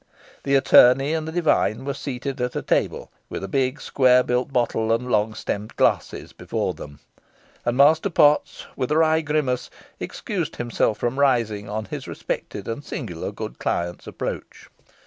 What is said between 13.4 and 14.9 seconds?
client's approach.